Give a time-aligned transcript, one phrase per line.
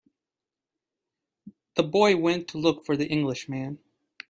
[1.75, 3.77] The boy went to look for the Englishman.